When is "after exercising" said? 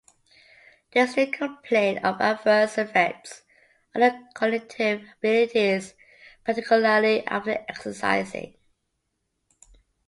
7.27-8.55